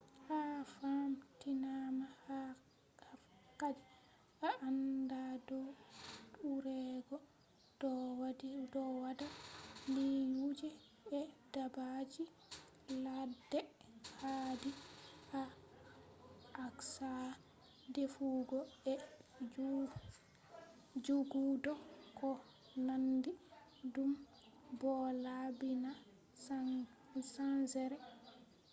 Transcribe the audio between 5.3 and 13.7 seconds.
dow urego do wadda liiyuuje e daabbaji laadde